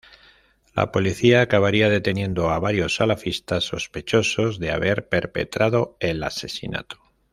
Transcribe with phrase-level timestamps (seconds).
[0.73, 6.97] La policía acabaría deteniendo a varios salafistas sospechosos de haber perpetrado el asesinato.